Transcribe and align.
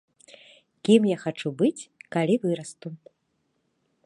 Кім 0.87 1.01
я 1.11 1.17
хачу 1.25 1.53
быць, 1.61 1.87
калі 2.17 2.35
вырасту. 2.47 2.87